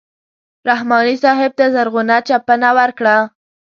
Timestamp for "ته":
1.57-1.65